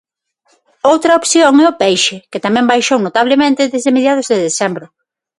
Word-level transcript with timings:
Outra 0.91 1.17
opción 1.21 1.53
é 1.63 1.65
o 1.71 1.77
peixe, 1.81 2.15
que 2.31 2.43
tamén 2.45 2.69
baixou 2.71 2.99
notablemente 3.01 3.69
desde 3.73 3.95
mediados 3.97 4.25
de 4.31 4.37
decembro. 4.47 4.85